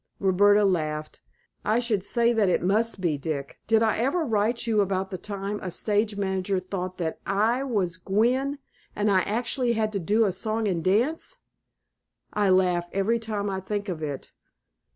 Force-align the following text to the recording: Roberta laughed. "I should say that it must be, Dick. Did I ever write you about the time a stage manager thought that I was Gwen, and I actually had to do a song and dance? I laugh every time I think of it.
Roberta 0.19 0.65
laughed. 0.65 1.21
"I 1.63 1.77
should 1.77 2.03
say 2.03 2.33
that 2.33 2.49
it 2.49 2.63
must 2.63 2.99
be, 2.99 3.19
Dick. 3.19 3.59
Did 3.67 3.83
I 3.83 3.99
ever 3.99 4.25
write 4.25 4.65
you 4.65 4.81
about 4.81 5.11
the 5.11 5.17
time 5.19 5.59
a 5.61 5.69
stage 5.69 6.15
manager 6.17 6.59
thought 6.59 6.97
that 6.97 7.19
I 7.23 7.63
was 7.63 7.97
Gwen, 7.97 8.57
and 8.95 9.11
I 9.11 9.19
actually 9.19 9.73
had 9.73 9.93
to 9.93 9.99
do 9.99 10.25
a 10.25 10.31
song 10.31 10.67
and 10.67 10.83
dance? 10.83 11.37
I 12.33 12.49
laugh 12.49 12.87
every 12.91 13.19
time 13.19 13.47
I 13.47 13.59
think 13.59 13.89
of 13.89 14.01
it. 14.01 14.31